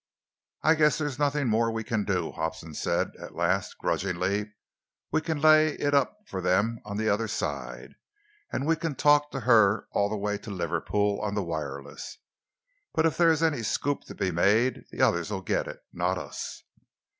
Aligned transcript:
"I 0.63 0.73
guess 0.73 0.97
there's 0.97 1.19
nothing 1.19 1.47
more 1.47 1.69
we 1.69 1.83
can 1.83 2.05
do," 2.05 2.31
Hobson 2.31 2.73
said 2.73 3.11
at 3.19 3.35
last 3.35 3.77
grudgingly. 3.77 4.51
"We 5.11 5.21
can 5.21 5.39
lay 5.39 5.73
it 5.75 5.93
up 5.93 6.21
for 6.25 6.41
them 6.41 6.79
on 6.83 6.97
the 6.97 7.07
other 7.07 7.27
side, 7.27 7.93
and 8.51 8.65
we 8.65 8.75
can 8.75 8.95
talk 8.95 9.29
to 9.29 9.41
her 9.41 9.87
all 9.91 10.09
the 10.09 10.17
way 10.17 10.39
to 10.39 10.49
Liverpool 10.49 11.21
on 11.21 11.35
the 11.35 11.43
wireless, 11.43 12.17
but 12.95 13.05
if 13.05 13.15
there 13.15 13.29
is 13.31 13.43
any 13.43 13.61
scoop 13.61 14.01
to 14.05 14.15
be 14.15 14.31
made 14.31 14.85
the 14.89 15.03
others'll 15.03 15.43
get 15.43 15.67
it 15.67 15.81
not 15.93 16.17
us." 16.17 16.63